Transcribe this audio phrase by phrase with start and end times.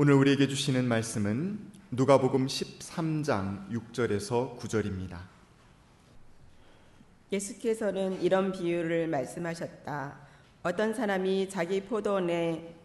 [0.00, 1.58] 오늘 우리에게 주시는 말씀은
[1.90, 5.18] 누가복음 13장 6절에서 9절입니다.
[7.32, 10.16] 예수께서는 이런 비유를 말씀하셨다.
[10.62, 12.76] 어떤 사람이 자기 포도원에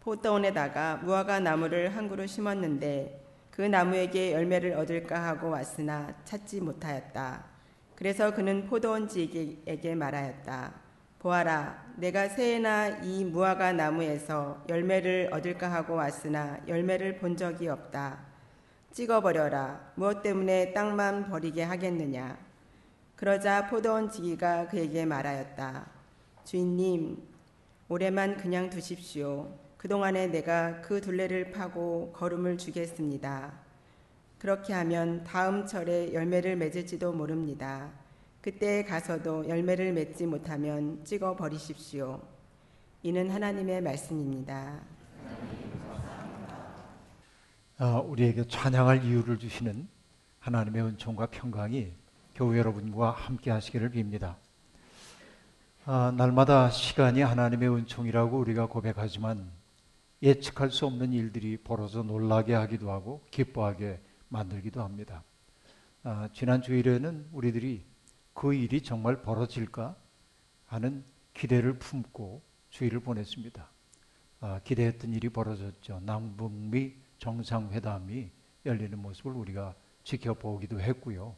[0.00, 7.44] 포도원에다가 무화과 나무를 한 그루 심었는데 그 나무에게 열매를 얻을까 하고 왔으나 찾지 못하였다.
[7.96, 10.85] 그래서 그는 포도원지에게 말하였다.
[11.26, 18.20] 보아라, 내가 새해나 이 무화과 나무에서 열매를 얻을까 하고 왔으나 열매를 본 적이 없다.
[18.92, 19.90] 찍어버려라.
[19.96, 22.38] 무엇 때문에 땅만 버리게 하겠느냐.
[23.16, 25.86] 그러자 포도원 지기가 그에게 말하였다.
[26.44, 27.20] 주인님,
[27.88, 29.52] 올해만 그냥 두십시오.
[29.78, 33.52] 그동안에 내가 그 둘레를 파고 걸음을 주겠습니다.
[34.38, 38.05] 그렇게 하면 다음 철에 열매를 맺을지도 모릅니다.
[38.46, 42.22] 그때 가서도 열매를 맺지 못하면 찍어 버리십시오.
[43.02, 44.78] 이는 하나님의 말씀입니다.
[47.78, 49.88] 아, 우리에게 찬양할 이유를 주시는
[50.38, 51.92] 하나님의 은총과 평강이
[52.36, 54.36] 교회 여러분과 함께 하시기를 빕니다.
[55.84, 59.50] 아, 날마다 시간이 하나님의 은총이라고 우리가 고백하지만
[60.22, 65.24] 예측할 수 없는 일들이 벌어져 놀라게 하기도 하고 기뻐하게 만들기도 합니다.
[66.04, 67.95] 아, 지난 주일에는 우리들이
[68.36, 69.96] 그 일이 정말 벌어질까
[70.66, 73.66] 하는 기대를 품고 주의를 보냈습니다.
[74.40, 76.00] 아, 기대했던 일이 벌어졌죠.
[76.04, 78.30] 남북미 정상회담이
[78.66, 81.34] 열리는 모습을 우리가 지켜보기도 했고요.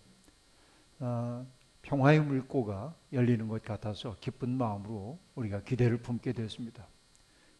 [0.98, 1.46] 아,
[1.82, 6.84] 평화의 물고가 열리는 것 같아서 기쁜 마음으로 우리가 기대를 품게 됐습니다.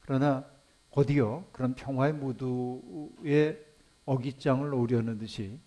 [0.00, 0.44] 그러나
[0.90, 3.56] 곧이어 그런 평화의 무드에
[4.04, 5.60] 어깃장을 놓으려는 듯이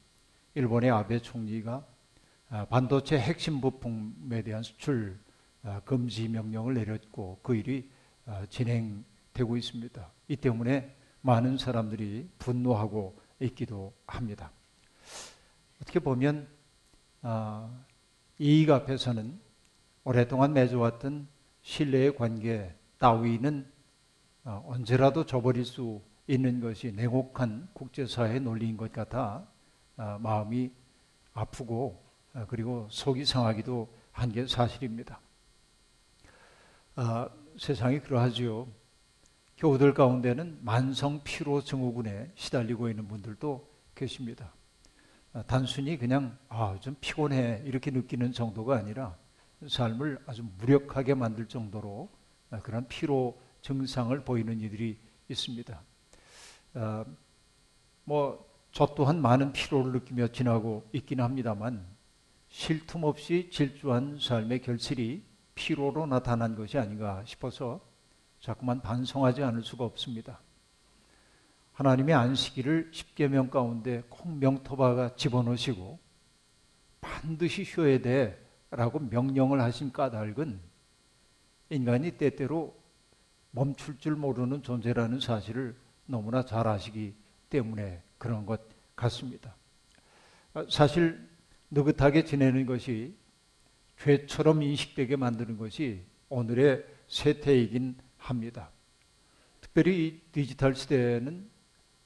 [0.55, 1.90] 일본의 아베 총리가 아,
[2.69, 5.17] 반도체 핵심 부품에 대한 수출
[5.63, 7.89] 아, 금지 명령을 내렸고 그 일이
[8.25, 10.11] 아, 진행되고 있습니다.
[10.27, 14.51] 이 때문에 많은 사람들이 분노하고 있기도 합니다.
[15.81, 16.47] 어떻게 보면
[18.37, 19.39] 이익 앞에서는
[20.03, 21.27] 오랫동안 맺어왔던
[21.61, 23.71] 신뢰의 관계 따위는
[24.43, 29.47] 언제라도 저버릴 수 있는 것이 냉혹한 국제사회의 논리인 것 같아
[29.95, 30.71] 마음이
[31.33, 32.10] 아프고 아,
[32.47, 35.19] 그리고 속이 상하기도 한 게 사실입니다.
[36.95, 38.67] 아, 세상이 그러하지요.
[39.57, 44.51] 교우들 가운데는 만성 피로 증후군에 시달리고 있는 분들도 계십니다.
[45.33, 49.15] 아, 단순히 그냥 아, 좀 피곤해 이렇게 느끼는 정도가 아니라
[49.67, 52.09] 삶을 아주 무력하게 만들 정도로
[52.49, 54.99] 아, 그런 피로 증상을 보이는 이들이
[55.29, 55.81] 있습니다.
[56.73, 57.05] 아,
[58.03, 61.85] 뭐저 또한 많은 피로를 느끼며 지나고 있긴 합니다만
[62.51, 65.23] 쉴 틈 없이 질주한 삶의 결실이
[65.55, 67.79] 피로로 나타난 것이 아닌가 싶어서
[68.41, 70.41] 자꾸만 반성하지 않을 수가 없습니다.
[71.73, 75.97] 하나님의 안식일을 십계명 가운데 꼭 명토바가 집어넣으시고
[76.99, 80.59] 반드시 쉬어야 돼라고 명령을 하신 까닭은
[81.69, 82.75] 인간이 때때로
[83.51, 85.75] 멈출 줄 모르는 존재라는 사실을
[86.05, 87.15] 너무나 잘 아시기
[87.49, 88.61] 때문에 그런 것
[88.95, 89.55] 같습니다.
[90.69, 91.30] 사실
[91.71, 93.15] 느긋하게 지내는 것이
[93.97, 98.69] 죄처럼 인식되게 만드는 것이 오늘의 세태이긴 합니다.
[99.61, 101.49] 특별히 디지털 시대에는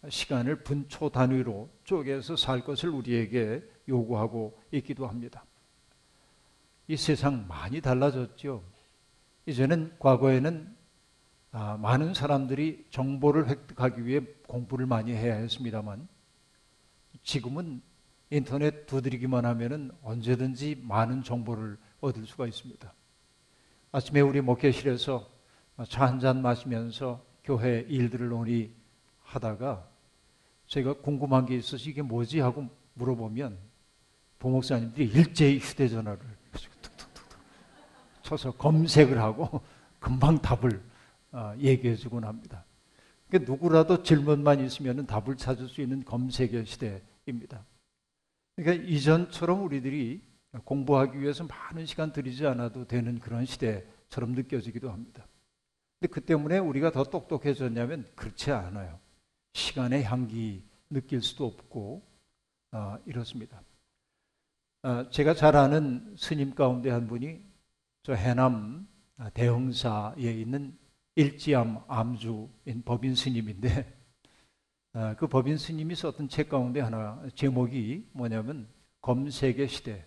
[0.09, 5.43] 시간을 분초 단위로 쪼개서 살 것을 우리에게 요구하고 있기도 합니다.
[6.87, 8.63] 이 세상 많이 달라졌죠.
[9.47, 10.75] 이제는 과거에는
[11.51, 16.07] 아, 많은 사람들이 정보를 획득하기 위해 공부를 많이 해야 했습니다만
[17.23, 17.81] 지금은
[18.29, 22.93] 인터넷 두드리기만 하면은 언제든지 많은 정보를 얻을 수가 있습니다.
[23.91, 25.29] 아침에 우리 목회실에서
[25.89, 28.71] 차 한 잔 마시면서 교회 일들을 논의
[29.23, 29.87] 하다가
[30.67, 33.57] 제가 궁금한 게 있어서 이게 뭐지 하고 물어보면
[34.39, 36.19] 부목사님들이 일제히 휴대전화를
[36.53, 37.27] 툭툭툭툭
[38.23, 39.61] 쳐서 검색을 하고
[39.99, 40.81] 금방 답을
[41.31, 42.63] 어, 얘기해 주곤 합니다.
[43.27, 47.63] 그러니까 누구라도 질문만 있으면 답을 찾을 수 있는 검색의 시대입니다.
[48.55, 50.21] 그러니까 이전처럼 우리들이
[50.63, 55.27] 공부하기 위해서 많은 시간 들이지 않아도 되는 그런 시대처럼 느껴지기도 합니다.
[55.99, 58.99] 근데 그 때문에 우리가 더 똑똑해졌냐면 그렇지 않아요.
[59.53, 62.05] 시간의 향기 느낄 수도 없고
[62.71, 63.61] 어, 이렇습니다.
[64.83, 67.41] 어, 제가 잘 아는 스님 가운데 한 분이
[68.03, 68.87] 저 해남
[69.33, 70.77] 대흥사에 있는
[71.15, 73.94] 일지암 암주인 법인 스님인데 아,
[75.17, 78.67] 그 법인 스님이 썼던 책 가운데 하나 제목이 뭐냐면
[79.01, 80.05] 검색의 시대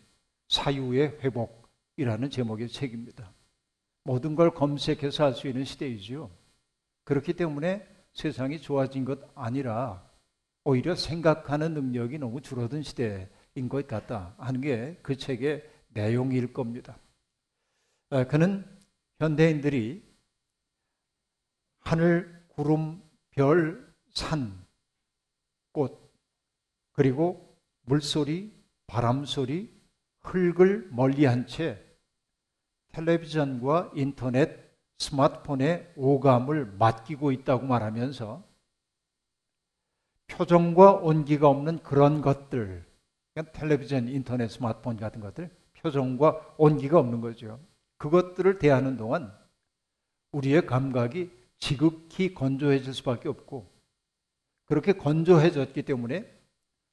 [0.48, 3.34] 사유의 회복이라는 제목의 책입니다.
[4.04, 6.30] 모든 걸 검색해서 할 수 있는 시대이지요.
[7.04, 10.08] 그렇기 때문에 세상이 좋아진 것 아니라
[10.64, 16.98] 오히려 생각하는 능력이 너무 줄어든 시대인 것 같다 하는 게 그 책의 내용일 겁니다.
[18.08, 18.64] 아, 그는
[19.18, 20.02] 현대인들이
[21.80, 24.66] 하늘, 구름, 별, 산,
[25.78, 26.12] 꽃,
[26.92, 28.52] 그리고 물소리,
[28.88, 29.72] 바람소리,
[30.22, 31.80] 흙을 멀리한 채
[32.88, 34.66] 텔레비전과 인터넷,
[34.98, 38.42] 스마트폰의 오감을 맡기고 있다고 말하면서
[40.26, 42.84] 표정과 온기가 없는 그런 것들,
[43.32, 47.60] 그러니까 텔레비전, 인터넷, 스마트폰 같은 것들, 표정과 온기가 없는 거죠.
[47.98, 49.32] 그것들을 대하는 동안
[50.32, 53.77] 우리의 감각이 지극히 건조해질 수밖에 없고
[54.68, 56.30] 그렇게 건조해졌기 때문에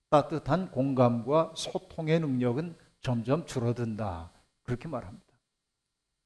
[0.09, 4.31] 따뜻한 공감과 소통의 능력은 점점 줄어든다.
[4.63, 5.25] 그렇게 말합니다.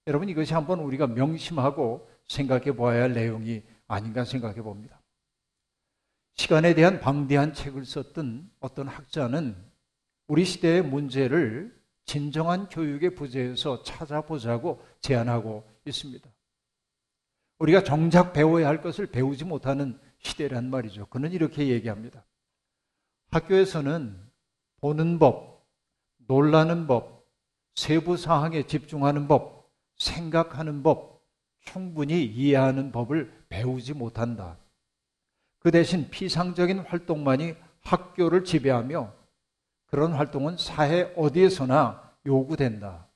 [0.08, 5.02] 여러분 이것이 한번 우리가 명심하고 생각해 보아야 할 내용이 아닌가 생각해 봅니다.
[6.36, 9.56] 시간에 대한 방대한 책을 썼던 어떤 학자는
[10.28, 16.30] 우리 시대의 문제를 진정한 교육의 부재에서 찾아보자고 제안하고 있습니다.
[17.60, 21.08] 우리가 정작 배워야 할 것을 배우지 못하는 시대란 말이죠.
[21.08, 22.26] 그는 이렇게 얘기합니다.
[23.32, 24.30] 학교에서는
[24.78, 25.68] 보는 법,
[26.28, 27.26] 놀라는 법,
[27.76, 31.24] 세부 사항에 집중하는 법, 생각하는 법,
[31.62, 34.58] 충분히 이해하는 법을 배우지 못한다.
[35.60, 39.14] 그 대신 피상적인 활동만이 학교를 지배하며
[39.86, 43.08] 그런 활동은 사회 어디에서나 요구된다.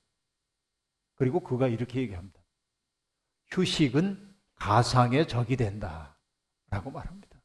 [1.16, 2.42] 그리고 그가 이렇게 얘기합니다.
[3.48, 6.13] 휴식은 가상의 적이 된다.
[6.74, 7.40] 라고 말합니다.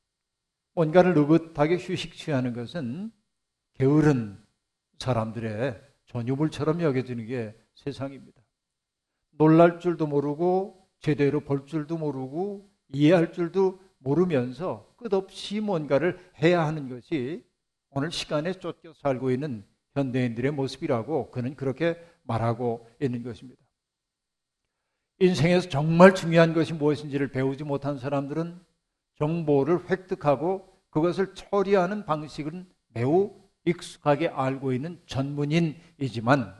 [0.74, 3.12] 뭔가를 느긋하게 휴식 취하는 것은
[3.74, 4.42] 게으른
[4.98, 8.40] 사람들의 전유물처럼 여겨지는 게 세상입니다.
[9.32, 17.44] 놀랄 줄도 모르고 제대로 볼 줄도 모르고 이해할 줄도 모르면서 끝없이 뭔가를 해야 하는 것이
[17.90, 23.60] 오늘 시간에 쫓겨 살고 있는 현대인들의 모습이라고 그는 그렇게 말하고 있는 것입니다.
[25.20, 28.67] 인생에서 정말 중요한 것이 무엇인지를 배우지 못한 사람들은
[29.18, 33.34] 정보를 획득하고 그것을 처리하는 방식은 매우
[33.64, 36.54] 익숙하게 알고 있는 전문인이지만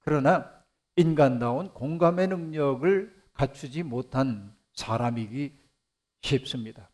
[0.00, 0.50] 그러나
[0.96, 5.56] 인간다운 공감의 능력을 갖추지 못한 사람이기
[6.22, 6.90] 쉽습니다.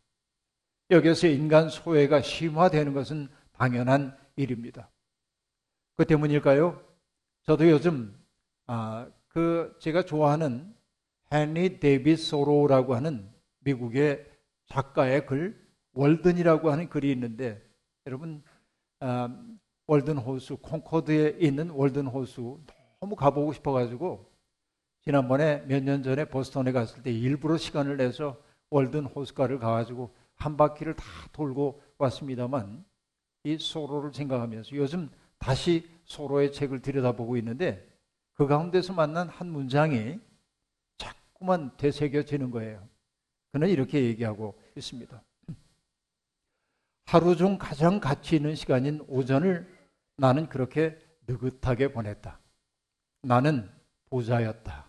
[0.91, 4.89] 여기서 인간 소외가 심화되는 것은 당연한 일입니다.
[5.95, 6.81] 그 때문일까요?
[7.43, 8.17] 저도 요즘
[8.67, 10.73] 아, 그 제가 좋아하는
[11.31, 13.29] 헨리 데이비드 소로라고 하는
[13.59, 14.28] 미국의
[14.69, 15.59] 작가의 글
[15.93, 17.61] 월든이라고 하는 글이 있는데
[18.05, 18.43] 여러분
[18.99, 19.29] 아,
[19.87, 22.61] 월든 호수 콩코드에 있는 월든 호수
[22.99, 24.29] 너무 가보고 싶어가지고
[25.01, 28.37] 지난번에 몇 년 전에 보스턴에 갔을 때 일부러 시간을 내서
[28.69, 32.85] 월든 호숫가를 가가지고 한 바퀴를 다 돌고 왔습니다만
[33.45, 37.87] 이 소로를 생각하면서 요즘 다시 소로의 책을 들여다보고 있는데
[38.33, 40.19] 그 가운데서 만난 한 문장이
[40.97, 42.87] 자꾸만 되새겨지는 거예요.
[43.51, 45.21] 그는 이렇게 얘기하고 있습니다.
[47.05, 49.67] 하루 중 가장 가치 있는 시간인 오전을
[50.17, 52.39] 나는 그렇게 느긋하게 보냈다.
[53.23, 53.69] 나는
[54.09, 54.85] 부자였다.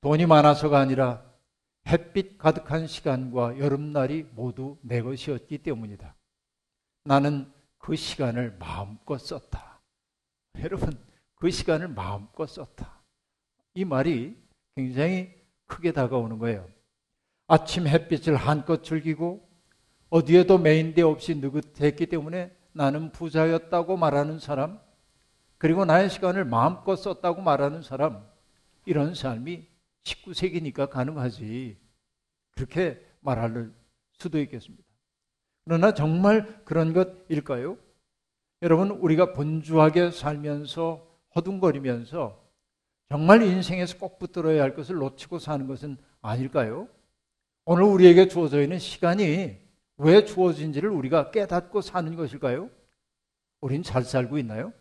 [0.00, 1.22] 돈이 많아서가 아니라
[1.86, 6.14] 햇빛 가득한 시간과 여름날이 모두 내 것이었기 때문이다.
[7.04, 9.80] 나는 그 시간을 마음껏 썼다.
[10.58, 10.92] 여러분,
[11.34, 13.02] 그 시간을 마음껏 썼다.
[13.74, 14.36] 이 말이
[14.74, 15.34] 굉장히
[15.66, 16.68] 크게 다가오는 거예요.
[17.50, 19.44] 아침 햇빛을 한껏 즐기고
[20.08, 24.78] 어디에도 메인데 없이 느긋했기 때문에 나는 부자였다고 말하는 사람,
[25.58, 28.24] 그리고 나의 시간을 마음껏 썼다고 말하는 사람,
[28.86, 29.66] 이런 삶이
[30.04, 31.76] 19세기니까 가능하지.
[32.52, 33.72] 그렇게 말할
[34.12, 34.84] 수도 있겠습니다.
[35.64, 37.76] 그러나 정말 그런 것일까요?
[38.62, 41.04] 여러분, 우리가 분주하게 살면서
[41.34, 42.40] 허둥거리면서
[43.08, 46.86] 정말 인생에서 꼭 붙들어야 할 것을 놓치고 사는 것은 아닐까요?
[47.72, 49.56] 오늘 우리에게 주어져 있는 시간이
[49.98, 52.68] 왜 주어진지를 우리가 깨닫고 사는 것일까요?
[53.60, 54.72] 우린 잘 살고 있나요?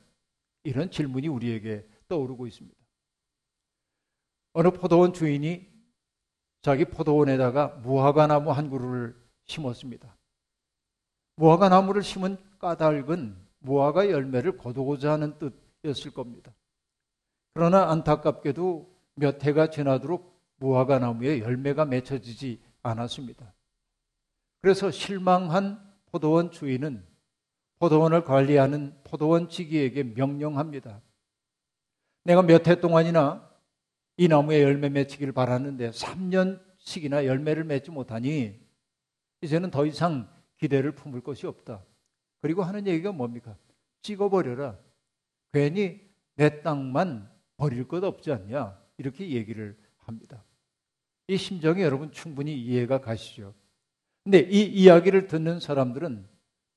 [0.63, 2.75] 이런 질문이 우리에게 떠오르고 있습니다.
[4.53, 5.67] 어느 포도원 주인이
[6.63, 9.15] 자기 포도원에다가 무화과 나무 한 그루를
[9.45, 10.17] 심었습니다.
[11.35, 16.51] 무화과 나무를 심은 까닭은 무화과 열매를 거두고자 하는 뜻이었을 겁니다.
[17.53, 23.53] 그러나 안타깝게도 몇 해가 지나도록 무화과 나무에 열매가 맺혀지지 않았습니다.
[24.61, 27.05] 그래서 실망한 포도원 주인은
[27.79, 31.01] 포도원을 관리하는 포도원 지기에게 명령합니다.
[32.25, 33.49] 내가 몇 해 동안이나
[34.17, 38.59] 이 나무에 열매 맺히기를 바랐는데 3년씩이나 열매를 맺지 못하니
[39.41, 41.85] 이제는 더 이상 기대를 품을 것이 없다.
[42.41, 43.55] 그리고 하는 얘기가 뭡니까?
[44.01, 44.77] 찍어버려라.
[45.53, 46.01] 괜히
[46.35, 48.77] 내 땅만 버릴 것 없지 않냐.
[48.97, 50.43] 이렇게 얘기를 합니다.
[51.29, 53.53] 이 심정이 여러분 충분히 이해가 가시죠.
[54.23, 56.27] 근데 이 이야기를 듣는 사람들은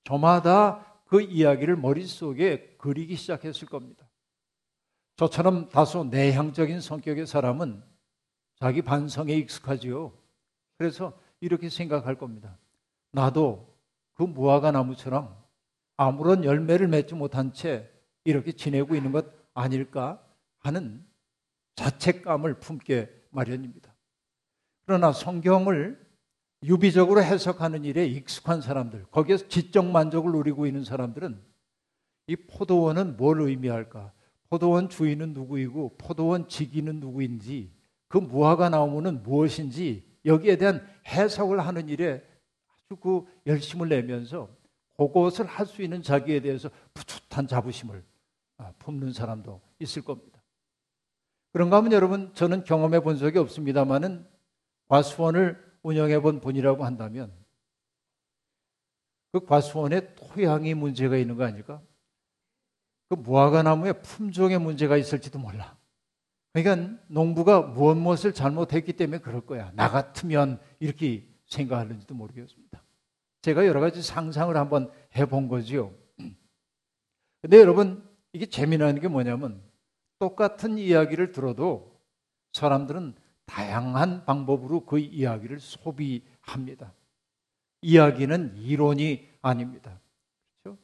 [0.04, 4.06] 저마다 그 이야기를 머릿속에 그리기 시작했을 겁니다.
[5.16, 7.82] 저처럼 다소 내향적인 성격의 사람은
[8.56, 10.12] 자기 반성에 익숙하지요.
[10.76, 12.58] 그래서 이렇게 생각할 겁니다.
[13.10, 13.74] 나도
[14.12, 15.34] 그 무화과 나무처럼
[15.96, 17.90] 아무런 열매를 맺지 못한 채
[18.24, 20.22] 이렇게 지내고 있는 것 아닐까
[20.58, 21.02] 하는
[21.76, 23.91] 자책감을 품게 마련입니다.
[24.86, 26.00] 그러나 성경을
[26.64, 31.40] 유비적으로 해석하는 일에 익숙한 사람들, 거기에서 지적 만족을 누리고 있는 사람들은
[32.28, 34.12] 이 포도원은 뭘 의미할까?
[34.48, 37.72] 포도원 주인은 누구이고 포도원 지기는 누구인지
[38.08, 42.22] 그 무화과 나무는 무엇인지 여기에 대한 해석을 하는 일에
[42.68, 44.48] 아주 그 열심을 내면서
[44.96, 48.04] 그것을 할 수 있는 자기에 대해서 푸듯한 자부심을
[48.58, 50.42] 아, 품는 사람도 있을 겁니다.
[51.52, 54.26] 그런가 하면 여러분 저는 경험해 본 적이 없습니다만은
[54.92, 57.32] 과수원을 운영해 본 분이라고 한다면
[59.32, 61.80] 그 과수원에 토양이 문제가 있는 거 아닐까?
[63.08, 65.78] 그 무화과 나무에 품종의 문제가 있을지도 몰라.
[66.52, 69.72] 그러니까 농부가 무엇 무엇을 잘못했기 때문에 그럴 거야.
[69.74, 72.82] 나 같으면 이렇게 생각하는지도 모르겠습니다.
[73.40, 75.94] 제가 여러 가지 상상을 한번 해본 거지요.
[77.40, 79.62] 근데 여러분, 이게 재미나는 게 뭐냐면
[80.18, 81.98] 똑같은 이야기를 들어도
[82.52, 86.92] 사람들은 다양한 방법으로 그 이야기를 소비합니다.
[87.82, 90.00] 이야기는 이론이 아닙니다.
[90.62, 90.78] 그렇죠?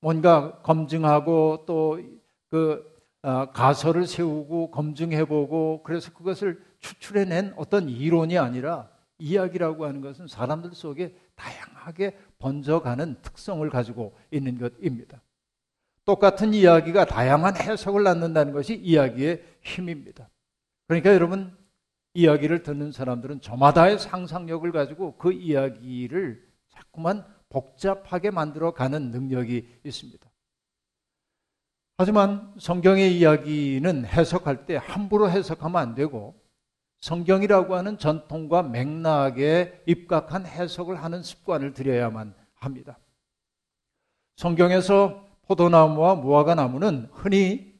[0.00, 10.02] 뭔가 검증하고 또그 어, 가설을 세우고 검증해보고 그래서 그것을 추출해낸 어떤 이론이 아니라 이야기라고 하는
[10.02, 15.22] 것은 사람들 속에 다양하게 번져가는 특성을 가지고 있는 것입니다.
[16.04, 20.28] 똑같은 이야기가 다양한 해석을 낳는다는 것이 이야기의 힘입니다.
[20.86, 21.56] 그러니까 여러분
[22.14, 30.30] 이야기를 듣는 사람들은 저마다의 상상력을 가지고 그 이야기를 자꾸만 복잡하게 만들어 가는 능력이 있습니다.
[31.96, 36.40] 하지만 성경의 이야기는 해석할 때 함부로 해석하면 안 되고
[37.00, 42.98] 성경이라고 하는 전통과 맥락에 입각한 해석을 하는 습관을 들여야만 합니다.
[44.36, 47.74] 성경에서 포도나무와 무화과 나무는 흔히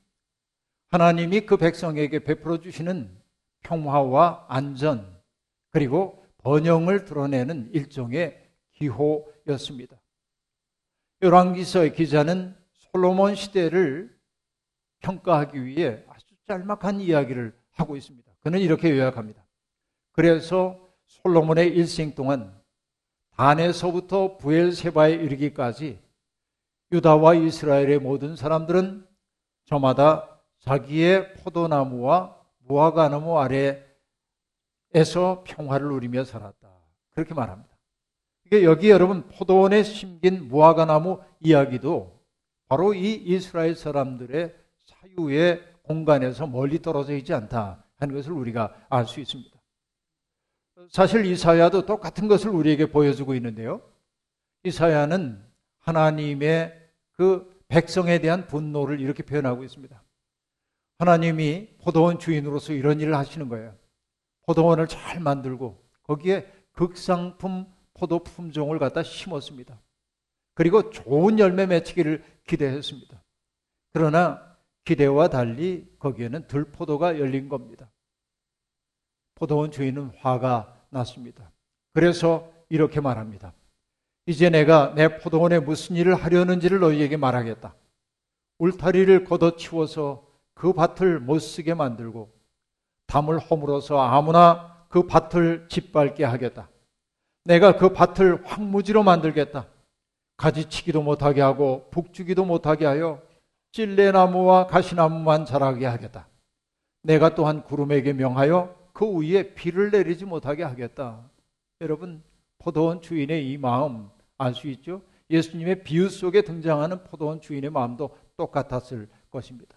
[0.90, 3.23] 하나님이 그 백성에게 베풀어 주시는
[3.64, 5.20] 평화와 안전
[5.70, 8.40] 그리고 번영을 드러내는 일종의
[8.72, 10.00] 기호였습니다.
[11.22, 14.16] 열왕기서의 기자는 솔로몬 시대를
[15.00, 18.30] 평가하기 위해 아주 짤막한 이야기를 하고 있습니다.
[18.40, 19.44] 그는 이렇게 요약합니다.
[20.12, 22.54] 그래서 솔로몬의 일생 동안
[23.36, 25.98] 단에서부터 부엘세바에 이르기까지
[26.92, 29.06] 유다와 이스라엘의 모든 사람들은
[29.64, 33.84] 저마다 자기의 포도나무와 무화과 나무 아래에서
[35.44, 36.68] 평화를 누리며 살았다.
[37.14, 37.74] 그렇게 말합니다.
[38.44, 42.20] 그러니까 여기 여러분 포도원에 심긴 무화과 나무 이야기도
[42.68, 44.54] 바로 이 이스라엘 사람들의
[44.84, 49.54] 사유의 공간에서 멀리 떨어져 있지 않다 하는 것을 우리가 알 수 있습니다.
[50.90, 53.80] 사실 이사야도 똑같은 것을 우리에게 보여주고 있는데요.
[54.64, 55.42] 이사야는
[55.78, 60.02] 하나님의 그 백성에 대한 분노를 이렇게 표현하고 있습니다.
[60.98, 63.74] 하나님이 포도원 주인으로서 이런 일을 하시는 거예요.
[64.46, 69.80] 포도원을 잘 만들고 거기에 극상품 포도 품종을 갖다 심었습니다.
[70.54, 73.22] 그리고 좋은 열매 맺히기를 기대했습니다.
[73.92, 77.90] 그러나 기대와 달리 거기에는 들포도가 열린 겁니다.
[79.34, 81.50] 포도원 주인은 화가 났습니다.
[81.92, 83.52] 그래서 이렇게 말합니다.
[84.26, 87.74] 이제 내가 내 포도원에 무슨 일을 하려는지를 너희에게 말하겠다.
[88.58, 92.32] 울타리를 걷어치워서 그 밭을 못 쓰게 만들고
[93.06, 96.68] 담을 허물어서 아무나 그 밭을 짓밟게 하겠다.
[97.44, 99.66] 내가 그 밭을 황무지로 만들겠다.
[100.36, 103.20] 가지치기도 못하게 하고 북주기도 못하게 하여
[103.72, 106.28] 찔레나무와 가시나무만 자라게 하겠다.
[107.02, 111.28] 내가 또한 구름에게 명하여 그 위에 비를 내리지 못하게 하겠다.
[111.80, 112.22] 여러분,
[112.58, 114.08] 포도원 주인의 이 마음
[114.38, 115.02] 알 수 있죠?
[115.30, 119.76] 예수님의 비유 속에 등장하는 포도원 주인의 마음도 똑같았을 것입니다.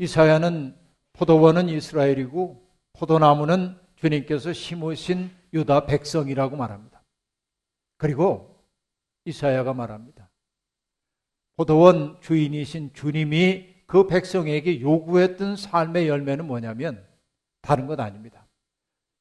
[0.00, 0.74] 이사야는
[1.12, 7.02] 포도원은 이스라엘이고 포도나무는 주님께서 심으신 유다 백성이라고 말합니다.
[7.98, 8.64] 그리고
[9.26, 10.30] 이사야가 말합니다.
[11.56, 17.06] 포도원 주인이신 주님이 그 백성에게 요구했던 삶의 열매는 뭐냐면
[17.60, 18.46] 다른 것 아닙니다.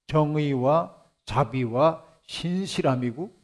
[0.07, 0.95] 정의와
[1.25, 3.37] 자비와 신실함이고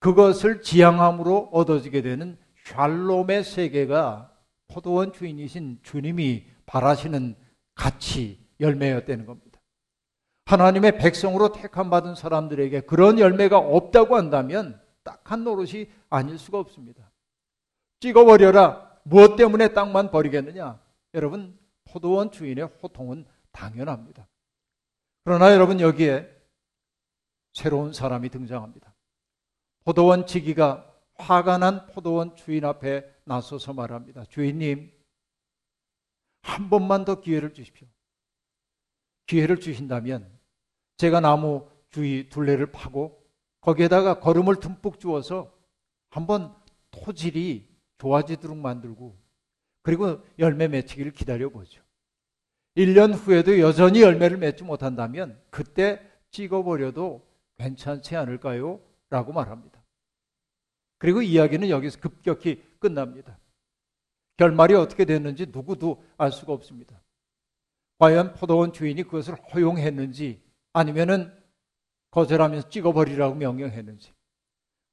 [0.00, 4.36] 그것을 지향함으로 얻어지게 되는 샬롬의 세계가
[4.70, 7.36] 포도원 주인이신 주님이 바라시는
[7.74, 9.60] 가치 열매였다는 겁니다.
[10.46, 17.10] 하나님의 백성으로 택함 받은 사람들에게 그런 열매가 없다고 한다면 딱한 노릇이 아닐 수가 없습니다.
[18.00, 18.90] 찍어버려라.
[19.04, 20.80] 무엇 때문에 땅만 버리겠느냐?
[21.14, 24.28] 여러분, 포도원 주인의 호통은 당연합니다.
[25.24, 26.28] 그러나 여러분 여기에
[27.52, 28.94] 새로운 사람이 등장합니다.
[29.84, 30.86] 포도원 지기가
[31.16, 34.24] 화가 난 포도원 주인 앞에 나서서 말합니다.
[34.24, 34.90] 주인님,
[36.42, 37.86] 한 번만 더 기회를 주십시오.
[39.26, 40.28] 기회를 주신다면
[40.96, 43.24] 제가 나무 주위 둘레를 파고
[43.60, 45.56] 거기에다가 거름을 듬뿍 주어서
[46.10, 46.52] 한번
[46.90, 47.68] 토질이
[47.98, 49.16] 좋아지도록 만들고
[49.82, 51.80] 그리고 열매 맺히기를 기다려보죠.
[52.76, 57.24] 1년 후에도 여전히 열매를 맺지 못한다면 그때 찍어버려도
[57.58, 58.80] 괜찮지 않을까요?
[59.08, 59.79] 라고 말합니다.
[61.00, 63.38] 그리고 이야기는 여기서 급격히 끝납니다.
[64.36, 67.00] 결말이 어떻게 됐는지 누구도 알 수가 없습니다.
[67.98, 70.40] 과연 포도원 주인이 그것을 허용했는지
[70.74, 71.32] 아니면은
[72.10, 74.12] 거절하면서 찍어버리라고 명령했는지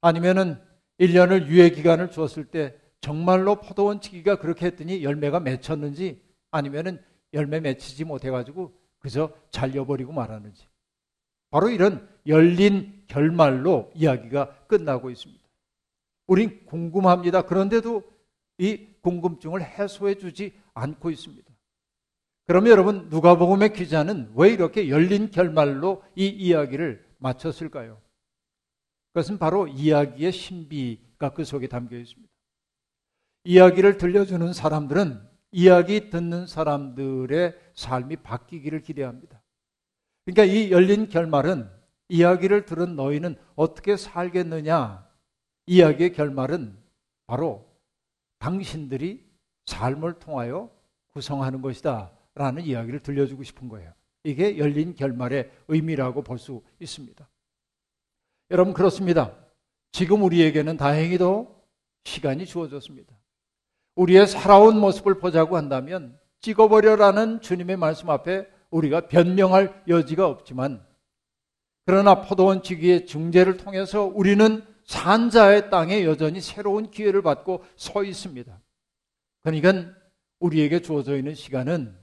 [0.00, 0.60] 아니면은
[0.98, 7.02] 1년을 유예 기간을 주었을 때 정말로 포도원 치기가 그렇게 했더니 열매가 맺혔는지 아니면은
[7.34, 10.66] 열매 맺히지 못해 가지고 그저 잘려버리고 말하는지
[11.50, 15.37] 바로 이런 열린 결말로 이야기가 끝나고 있습니다.
[16.28, 17.42] 우린 궁금합니다.
[17.42, 18.02] 그런데도
[18.58, 21.48] 이 궁금증을 해소해 주지 않고 있습니다.
[22.46, 28.00] 그러면 여러분 누가복음의 기자는 왜 이렇게 열린 결말로 이 이야기를 마쳤을까요?
[29.12, 32.32] 그것은 바로 이야기의 신비가 그 속에 담겨 있습니다.
[33.44, 39.42] 이야기를 들려주는 사람들은 이야기 듣는 사람들의 삶이 바뀌기를 기대합니다.
[40.24, 41.70] 그러니까 이 열린 결말은
[42.08, 45.07] 이야기를 들은 너희는 어떻게 살겠느냐?
[45.68, 46.76] 이야기의 결말은
[47.26, 47.64] 바로
[48.38, 49.24] 당신들이
[49.66, 50.70] 삶을 통하여
[51.12, 52.10] 구성하는 것이다.
[52.34, 53.92] 라는 이야기를 들려주고 싶은 거예요.
[54.24, 57.28] 이게 열린 결말의 의미라고 볼 수 있습니다.
[58.50, 59.34] 여러분, 그렇습니다.
[59.92, 61.54] 지금 우리에게는 다행히도
[62.04, 63.14] 시간이 주어졌습니다.
[63.96, 70.86] 우리의 살아온 모습을 보자고 한다면 찍어버려라는 주님의 말씀 앞에 우리가 변명할 여지가 없지만
[71.84, 78.58] 그러나 포도원 지기의 중재를 통해서 우리는 산자의 땅에 여전히 새로운 기회를 받고 서 있습니다.
[79.42, 79.94] 그러니까
[80.40, 81.94] 우리에게 주어져 있는 시간은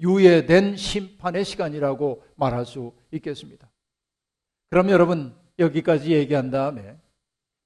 [0.00, 3.70] 유예된 심판의 시간이라고 말할 수 있겠습니다.
[4.70, 6.96] 그럼 여러분 여기까지 얘기한 다음에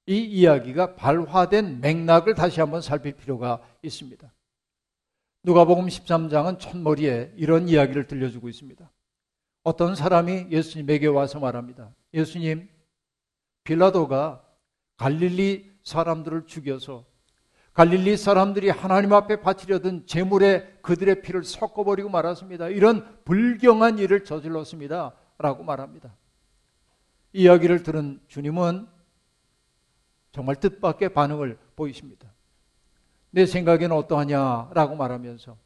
[0.06, 4.32] 이 이야기가 발화된 맥락을 다시 한번 살필 필요가 있습니다.
[5.42, 8.90] 누가복음 13장은 첫머리에 이런 이야기를 들려주고 있습니다.
[9.64, 11.94] 어떤 사람이 예수님에게 와서 말합니다.
[12.14, 12.68] 예수님,
[13.64, 14.45] 빌라도가
[14.96, 17.04] 갈릴리 사람들을 죽여서
[17.72, 22.68] 갈릴리 사람들이 하나님 앞에 바치려던 제물에 그들의 피를 섞어버리고 말았습니다.
[22.68, 25.12] 이런 불경한 일을 저질렀습니다.
[25.38, 26.16] 라고 말합니다.
[27.34, 28.88] 이야기를 들은 주님은
[30.32, 32.32] 정말 뜻밖의 반응을 보이십니다.
[33.30, 35.58] 내 생각에는 어떠하냐라고 말하면서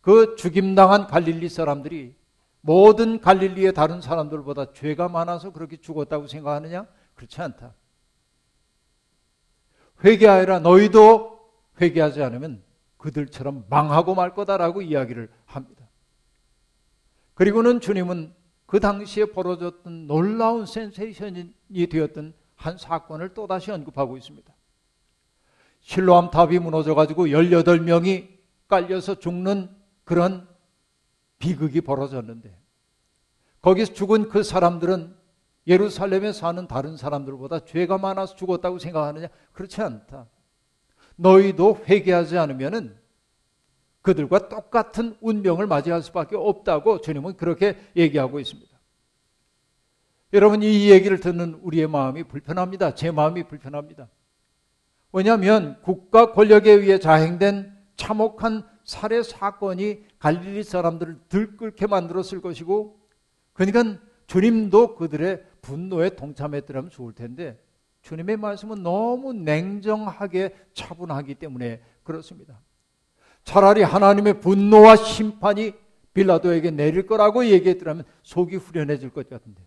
[0.00, 2.16] 그 죽임당한 갈릴리 사람들이
[2.60, 6.86] 모든 갈릴리의 다른 사람들보다 죄가 많아서 그렇게 죽었다고 생각하느냐?
[7.14, 7.74] 그렇지 않다.
[10.04, 12.62] 회개하여라 너희도 회개하지 않으면
[12.96, 15.88] 그들처럼 망하고 말 거다라고 이야기를 합니다.
[17.34, 18.34] 그리고는 주님은
[18.66, 21.52] 그 당시에 벌어졌던 놀라운 센세이션이
[21.90, 24.52] 되었던 한 사건을 또다시 언급하고 있습니다.
[25.80, 28.28] 실로암 탑이 무너져 가지고 18명이
[28.66, 29.70] 깔려서 죽는
[30.04, 30.48] 그런
[31.38, 32.58] 비극이 벌어졌는데
[33.60, 35.14] 거기서 죽은 그 사람들은
[35.66, 39.28] 예루살렘에 사는 다른 사람들보다 죄가 많아서 죽었다고 생각하느냐?
[39.52, 40.26] 그렇지 않다.
[41.16, 42.96] 너희도 회개하지 않으면은
[44.02, 48.76] 그들과 똑같은 운명을 맞이할 수밖에 없다고 주님은 그렇게 얘기하고 있습니다.
[50.32, 52.94] 여러분 이 얘기를 듣는 우리의 마음이 불편합니다.
[52.94, 54.08] 제 마음이 불편합니다.
[55.12, 63.00] 왜냐하면 국가 권력에 의해 자행된 참혹한 살해 사건이 갈릴리 사람들을 들끓게 만들었을 것이고
[63.54, 67.60] 그러니까 주님도 그들의 분노에 동참했더라면 좋을 텐데
[68.02, 72.60] 주님의 말씀은 너무 냉정하게 차분하기 때문에 그렇습니다.
[73.42, 75.72] 차라리 하나님의 분노와 심판이
[76.14, 79.60] 빌라도에게 내릴 거라고 얘기했더라면 속이 후련해질 것 같은데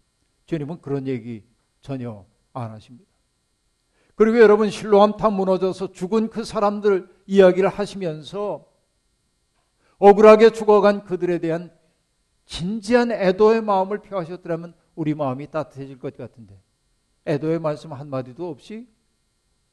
[0.46, 1.44] 주님은 그런 얘기
[1.82, 3.10] 전혀 안 하십니다.
[4.16, 8.66] 그리고 여러분 실로암 탑 무너져서 죽은 그 사람들 이야기를 하시면서
[9.98, 11.72] 억울하게 죽어간 그들에 대한
[12.46, 16.62] 진지한 애도의 마음을 표하셨더라면 우리 마음이 따뜻해질 것 같은데
[17.28, 18.88] 애도의 말씀 한마디도 없이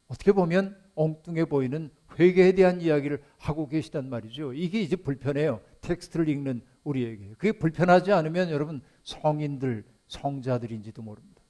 [0.09, 4.53] 어떻게 보면 엉뚱해 보이는 회개에 대한 이야기를 하고 계시단 말이죠.
[4.53, 5.61] 이게 이제 불편해요.
[5.81, 7.35] 텍스트를 읽는 우리에게.
[7.39, 11.43] 그게 불편하지 않으면 여러분 성인들, 성자들인지도 모릅니다.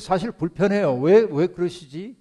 [0.00, 0.96] 사실 불편해요.
[0.98, 2.16] 왜, 왜 그러시지?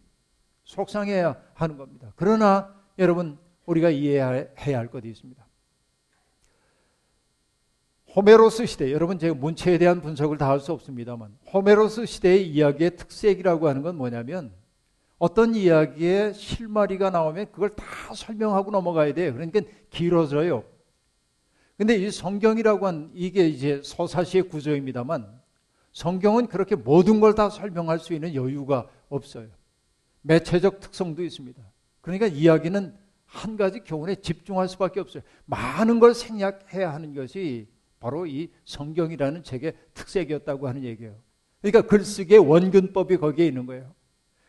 [0.63, 2.13] 속상해야 하는 겁니다.
[2.15, 5.44] 그러나 여러분 우리가 이해해야 할 것이 있습니다.
[8.15, 13.67] 호메로스 시대, 여러분 제가 문체에 대한 분석을 다 할 수 없습니다만 호메로스 시대의 이야기의 특색이라고
[13.67, 14.53] 하는 건 뭐냐면
[15.17, 19.33] 어떤 이야기에 실마리가 나오면 그걸 다 설명하고 넘어가야 돼요.
[19.33, 20.63] 그러니까 길어져요.
[21.77, 25.27] 근데 이 성경이라고 한 이게 이제 서사시의 구조입니다만
[25.91, 29.47] 성경은 그렇게 모든 걸 다 설명할 수 있는 여유가 없어요.
[30.21, 31.61] 매체적 특성도 있습니다.
[31.99, 35.21] 그러니까 이야기는 한 가지 교훈에 집중할 수밖에 없어요.
[35.45, 37.67] 많은 걸 생략해야 하는 것이
[38.05, 41.15] 바로 이 성경이라는 책의 특색이었다고 하는 얘기예요.
[41.59, 43.95] 그러니까 글쓰기의 원근법이 거기에 있는 거예요.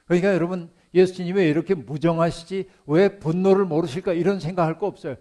[0.04, 5.16] 그러니까 여러분 예수님이 왜 이렇게 무정하시지 왜 분노를 모르실까 이런 생각할 거 없어요.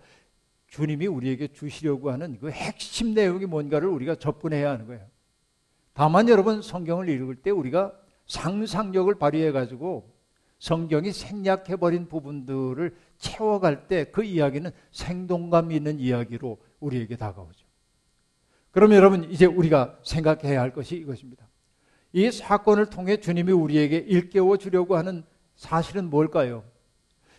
[0.67, 5.08] 주님이 우리에게 주시려고 하는 그 핵심 내용이 뭔가를 우리가 접근해야 하는 거예요.
[5.93, 10.13] 다만 여러분 성경을 읽을 때 우리가 상상력을 발휘해 가지고
[10.60, 17.64] 성경이 생략해 버린 부분들을 채워갈 때 그 이야기는 생동감 있는 이야기로 우리에게 다가오죠.
[18.75, 21.47] 그럼 여러분 이제 우리가 생각해야 할 것이 이것입니다.
[22.11, 25.23] 이 사건을 통해 주님이 우리에게 일깨워 주려고 하는
[25.55, 26.65] 사실은 뭘까요?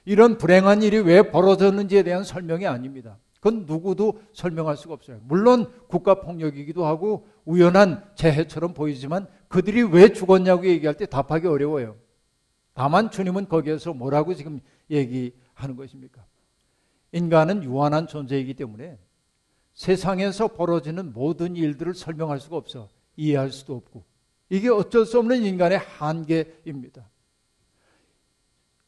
[0.06, 3.18] 이런 불행한 일이 왜 벌어졌는지에 대한 설명이 아닙니다.
[3.34, 5.20] 그건 누구도 설명할 수가 없어요.
[5.24, 11.96] 물론 국가 폭력이기도 하고 우연한 재해처럼 보이지만 그들이 왜 죽었냐고 얘기할 때 답하기 어려워요.
[12.72, 16.24] 다만 주님은 거기에서 뭐라고 지금 얘기하는 것입니까?
[17.12, 18.96] 인간은 유한한 존재이기 때문에
[19.76, 22.88] 세상에서 벌어지는 모든 일들을 설명할 수가 없어.
[23.16, 24.04] 이해할 수도 없고.
[24.48, 27.08] 이게 어쩔 수 없는 인간의 한계입니다.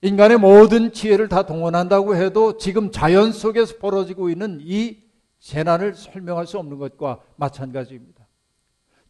[0.01, 5.03] 인간의 모든 지혜를 다 동원한다고 해도 지금 자연 속에서 벌어지고 있는 이
[5.40, 8.27] 재난을 설명할 수 없는 것과 마찬가지입니다.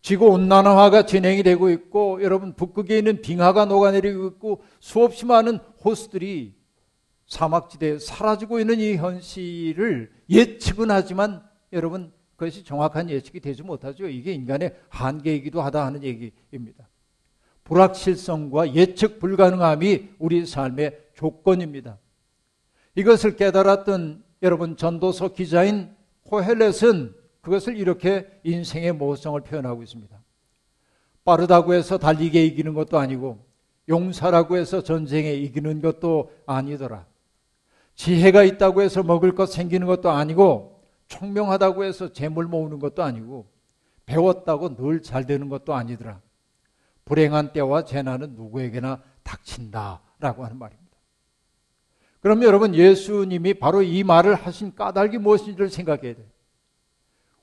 [0.00, 6.54] 지구 온난화가 진행이 되고 있고 여러분 북극에 있는 빙하가 녹아내리고 있고 수없이 많은 호수들이
[7.26, 14.06] 사막지대에 사라지고 있는 이 현실을 예측은 하지만 여러분 그것이 정확한 예측이 되지 못하죠.
[14.08, 16.88] 이게 인간의 한계이기도 하다 하는 얘기입니다.
[17.64, 21.98] 불확실성과 예측 불가능함이 우리 삶의 조건입니다.
[22.94, 30.18] 이것을 깨달았던 여러분 전도서 기자인 코헬렛은 그것을 이렇게 인생의 모성을 표현하고 있습니다.
[31.24, 33.44] 빠르다고 해서 달리게 이기는 것도 아니고
[33.88, 37.06] 용사라고 해서 전쟁에 이기는 것도 아니더라.
[37.96, 40.77] 지혜가 있다고 해서 먹을 것 생기는 것도 아니고
[41.08, 43.50] 총명하다고 해서 재물 모으는 것도 아니고
[44.06, 46.20] 배웠다고 늘 잘 되는 것도 아니더라.
[47.04, 50.88] 불행한 때와 재난은 누구에게나 닥친다라고 하는 말입니다.
[52.20, 56.26] 그럼 여러분 예수님이 바로 이 말을 하신 까닭이 무엇인지를 생각해야 돼요.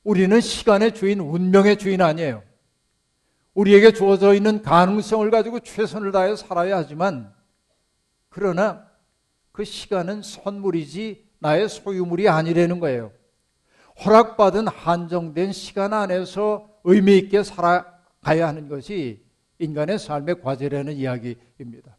[0.03, 2.43] 우리는 시간의 주인, 운명의 주인 아니에요.
[3.55, 7.33] 우리에게 주어져 있는 가능성을 가지고 최선을 다해 살아야 하지만
[8.29, 8.85] 그러나
[9.51, 13.11] 그 시간은 선물이지 나의 소유물이 아니라는 거예요.
[14.03, 19.23] 허락받은 한정된 시간 안에서 의미 있게 살아가야 하는 것이
[19.59, 21.97] 인간의 삶의 과제라는 이야기입니다.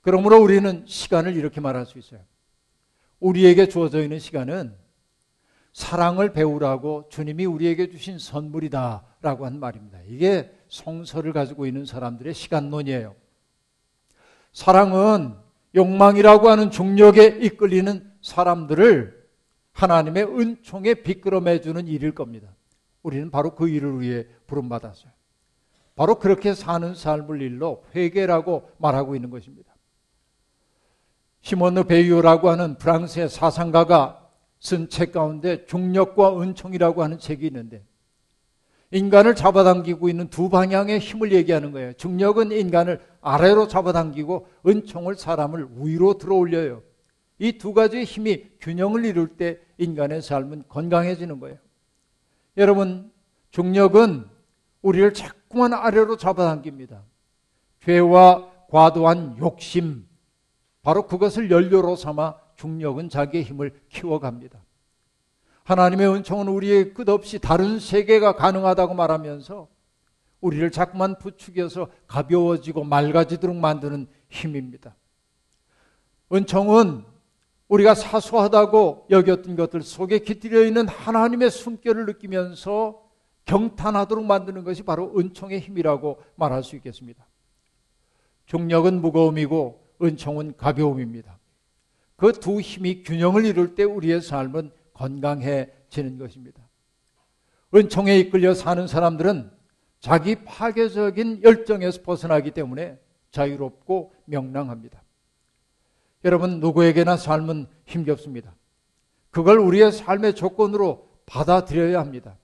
[0.00, 2.20] 그러므로 우리는 시간을 이렇게 말할 수 있어요.
[3.20, 4.74] 우리에게 주어져 있는 시간은
[5.72, 9.98] 사랑을 배우라고 주님이 우리에게 주신 선물이다라고 한 말입니다.
[10.06, 13.14] 이게 성서를 가지고 있는 사람들의 시간론이에요.
[14.52, 15.34] 사랑은
[15.74, 19.15] 욕망이라고 하는 중력에 이끌리는 사람들을
[19.76, 22.48] 하나님의 은총에 비끄러매주는 일일 겁니다.
[23.02, 25.12] 우리는 바로 그 일을 위해 부름 받았어요.
[25.94, 29.74] 바로 그렇게 사는 삶을 일로 회개라고 말하고 있는 것입니다.
[31.42, 34.22] 시몬느 베이오라고 하는 프랑스의 사상가가
[34.58, 37.84] 쓴 책 가운데 중력과 은총이라고 하는 책이 있는데
[38.90, 41.92] 인간을 잡아당기고 있는 두 방향의 힘을 얘기하는 거예요.
[41.92, 46.82] 중력은 인간을 아래로 잡아당기고 은총을 사람을 위로 들어올려요.
[47.38, 51.58] 이 두 가지의 힘이 균형을 이룰 때 인간의 삶은 건강해지는 거예요.
[52.56, 53.12] 여러분,
[53.50, 54.26] 중력은
[54.82, 57.02] 우리를 자꾸만 아래로 잡아당깁니다.
[57.80, 60.06] 죄와 과도한 욕심,
[60.82, 64.60] 바로 그것을 연료로 삼아 중력은 자기의 힘을 키워갑니다.
[65.64, 69.68] 하나님의 은총은 우리의 끝없이 다른 세계가 가능하다고 말하면서
[70.40, 74.94] 우리를 자꾸만 부추겨서 가벼워지고 맑아지도록 만드는 힘입니다.
[76.32, 77.04] 은총은
[77.68, 83.02] 우리가 사소하다고 여겼던 것들 속에 깃들여 있는 하나님의 숨결을 느끼면서
[83.44, 87.26] 경탄하도록 만드는 것이 바로 은총의 힘이라고 말할 수 있겠습니다.
[88.46, 91.38] 중력은 무거움이고 은총은 가벼움입니다.
[92.16, 96.66] 그 두 힘이 균형을 이룰 때 우리의 삶은 건강해지는 것입니다.
[97.74, 99.50] 은총에 이끌려 사는 사람들은
[100.00, 102.98] 자기 파괴적인 열정에서 벗어나기 때문에
[103.32, 105.02] 자유롭고 명랑합니다.
[106.26, 108.52] 여러분, 누구에게나 삶은 힘겹습니다.
[109.30, 112.36] 그걸 우리의 삶의 조건으로 받아들여야 합니다.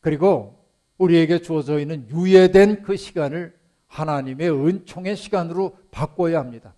[0.00, 0.66] 그리고
[0.98, 6.74] 우리에게 주어져 있는 유예된 그 시간을 하나님의 은총의 시간으로 바꿔야 합니다.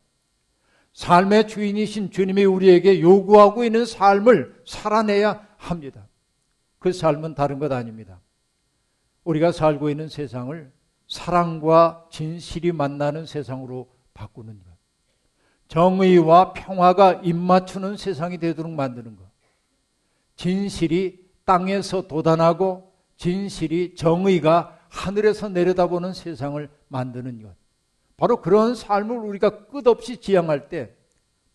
[0.93, 6.07] 삶의 주인이신 주님이 우리에게 요구하고 있는 삶을 살아내야 합니다.
[6.81, 8.21] 그 삶은 다른 것 아닙니다.
[9.25, 10.71] 우리가 살고 있는 세상을
[11.09, 14.74] 사랑과 진실이 만나는 세상으로 바꾸는 것.
[15.75, 19.25] 정의와 평화가 입맞추는 세상이 되도록 만드는 것.
[20.37, 27.57] 진실이 땅에서 돋아나고 진실이 정의가 하늘에서 내려다보는 세상을 만드는 것.
[28.17, 30.95] 바로 그런 삶을 우리가 끝없이 지향할 때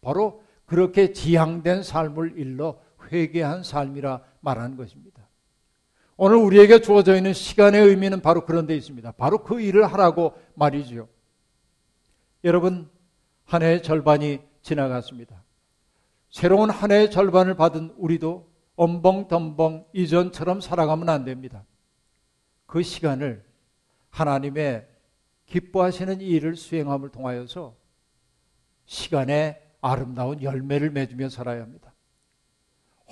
[0.02, 2.78] 바로 그렇게 지향된 삶을 일러
[3.10, 5.30] 회개한 삶이라 말하는 것입니다.
[6.18, 9.14] 오늘 우리에게 주어져 있는 시간의 의미는 바로 그런 데 있습니다.
[9.14, 11.08] 바로 그 일을 하라고 말이죠.
[12.44, 12.90] 여러분,
[13.50, 15.44] 한 해의 절반이 지나갔습니다.
[16.30, 21.66] 새로운 한 해의 절반을 받은 우리도 엄벙덤벙 이전처럼 살아가면 안 됩니다.
[22.68, 23.44] 그 시간을
[24.12, 24.88] 하나님의
[25.48, 27.76] 기뻐하시는 일을 수행함을 통하여서
[28.86, 31.92] 시간에 아름다운 열매를 맺으며 살아야 합니다.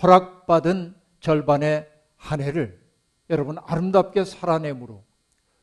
[0.03, 2.79] 허락받은 절반의 한 해를
[3.31, 5.03] 여러분 아름답게 살아내므로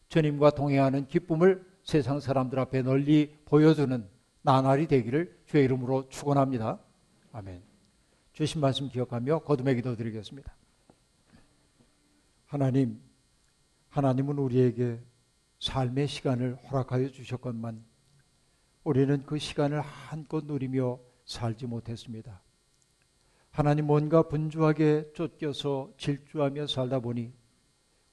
[0.09, 4.13] 주님과 동행하는 기쁨을 세상 사람들 앞에 널리 보여주는
[4.44, 6.78] 나날이 되기를 주의 이름으로 축원합니다.
[7.33, 7.62] 아멘.
[8.35, 10.54] 주신 말씀 기억하며 거듭의 기도 드리겠습니다.
[12.44, 13.00] 하나님,
[13.88, 15.00] 하나님은 우리에게
[15.61, 17.83] 삶의 시간을 허락하여 주셨건만
[18.85, 22.42] 우리는 그 시간을 한껏 누리며 살지 못했습니다.
[23.50, 27.33] 하나님 뭔가 분주하게 쫓겨서 질주하며 살다 보니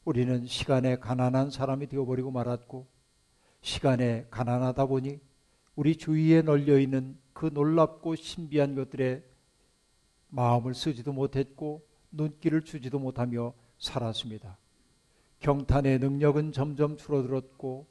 [0.06, 2.88] 우리는 시간에 가난한 사람이 되어버리고 말았고
[3.60, 5.20] 시간에 가난하다 보니
[5.76, 9.24] 우리 주위에 널려 있는 그 놀랍고 신비한 것들에
[10.30, 14.58] 마음을 쓰지도 못했고 눈길을 주지도 못하며 살았습니다.
[15.40, 17.88] 경탄의 능력은 점점 줄어들었고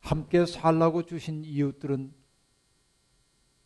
[0.00, 2.12] 함께 살라고 주신 이웃들은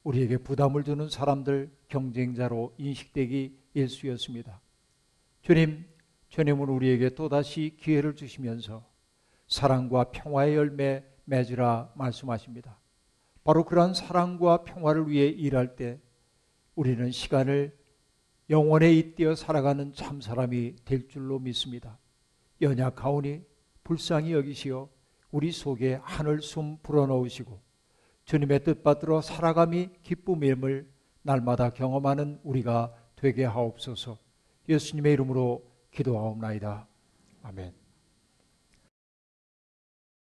[0.04, 4.60] 우리에게 부담을 주는 사람들 경쟁자로 인식되기 일쑤였습니다.
[5.40, 5.84] 주님,
[6.28, 8.84] 주님은 우리에게 또다시 기회를 주시면서
[9.48, 12.78] 사랑과 평화의 열매 맺으라 말씀하십니다.
[13.44, 16.00] 바로 그런 사랑과 평화를 위해 일할 때
[16.74, 17.76] 우리는 시간을
[18.50, 21.98] 영원에 잇대어 살아가는 참 사람이 될 줄로 믿습니다.
[22.60, 23.42] 연약하오니
[23.84, 24.88] 불쌍히 여기시어
[25.30, 27.60] 우리 속에 하늘 숨 불어넣으시고
[28.24, 30.90] 주님의 뜻 받들어 살아감이 기쁨임을
[31.22, 34.18] 날마다 경험하는 우리가 되게 하옵소서.
[34.68, 36.86] 예수님의 이름으로 기도하옵나이다.
[37.42, 37.83] 아멘.